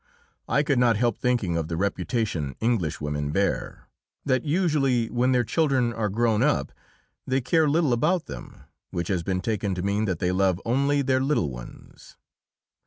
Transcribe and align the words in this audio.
I 0.49 0.63
could 0.63 0.79
not 0.79 0.97
help 0.97 1.19
thinking 1.19 1.55
of 1.55 1.67
the 1.67 1.77
reputation 1.77 2.55
Englishwomen 2.59 3.29
bear: 3.29 3.87
that 4.25 4.43
usually, 4.43 5.11
when 5.11 5.31
their 5.31 5.43
children 5.43 5.93
are 5.93 6.09
grown 6.09 6.41
up, 6.41 6.71
they 7.27 7.39
care 7.39 7.69
little 7.69 7.93
about 7.93 8.25
them 8.25 8.63
which 8.89 9.09
has 9.09 9.21
been 9.21 9.41
taken 9.41 9.75
to 9.75 9.83
mean 9.83 10.05
that 10.05 10.17
they 10.17 10.31
love 10.31 10.59
only 10.65 11.03
their 11.03 11.21
little 11.21 11.51
ones. 11.51 12.17